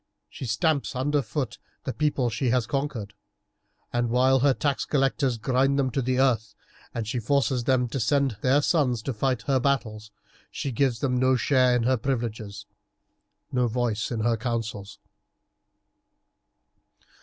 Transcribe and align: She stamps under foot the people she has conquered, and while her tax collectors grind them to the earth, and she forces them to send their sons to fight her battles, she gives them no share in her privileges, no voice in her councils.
She 0.31 0.45
stamps 0.47 0.95
under 0.95 1.21
foot 1.21 1.59
the 1.83 1.93
people 1.93 2.31
she 2.31 2.49
has 2.49 2.65
conquered, 2.65 3.13
and 3.93 4.09
while 4.09 4.39
her 4.39 4.51
tax 4.55 4.83
collectors 4.83 5.37
grind 5.37 5.77
them 5.77 5.91
to 5.91 6.01
the 6.01 6.17
earth, 6.19 6.55
and 6.91 7.07
she 7.07 7.19
forces 7.19 7.65
them 7.65 7.87
to 7.89 7.99
send 7.99 8.37
their 8.41 8.63
sons 8.63 9.03
to 9.03 9.13
fight 9.13 9.43
her 9.43 9.59
battles, 9.59 10.09
she 10.49 10.71
gives 10.71 11.01
them 11.01 11.17
no 11.19 11.35
share 11.35 11.75
in 11.75 11.83
her 11.83 11.97
privileges, 11.97 12.65
no 13.51 13.67
voice 13.67 14.09
in 14.09 14.21
her 14.21 14.37
councils. 14.37 14.97